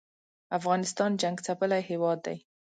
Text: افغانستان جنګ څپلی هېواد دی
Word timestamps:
افغانستان 0.57 1.11
جنګ 1.21 1.37
څپلی 1.45 1.81
هېواد 1.89 2.19
دی 2.25 2.37